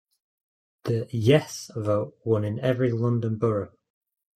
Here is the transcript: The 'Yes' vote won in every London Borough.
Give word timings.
The 0.85 1.07
'Yes' 1.11 1.69
vote 1.75 2.17
won 2.23 2.43
in 2.43 2.59
every 2.59 2.91
London 2.91 3.37
Borough. 3.37 3.77